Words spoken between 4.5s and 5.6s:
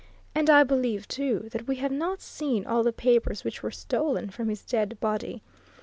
dead body.